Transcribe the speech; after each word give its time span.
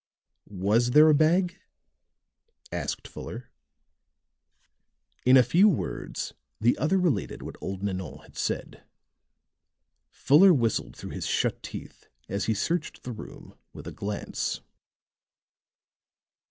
"Was 0.49 0.89
there 0.91 1.09
a 1.11 1.13
bag?" 1.13 1.59
asked 2.71 3.07
Fuller. 3.07 3.51
In 5.27 5.37
a 5.37 5.43
few 5.43 5.69
words 5.69 6.33
the 6.59 6.75
other 6.79 6.97
related 6.97 7.43
what 7.43 7.55
old 7.61 7.83
Nanon 7.83 8.17
had 8.23 8.35
said. 8.35 8.83
Fuller 10.09 10.55
whistled 10.55 10.95
through 10.97 11.11
his 11.11 11.27
shut 11.27 11.61
teeth 11.61 12.07
as 12.27 12.45
he 12.45 12.55
searched 12.55 13.03
the 13.03 13.11
room 13.11 13.55
with 13.73 13.85
a 13.85 13.91
glance. 13.91 14.61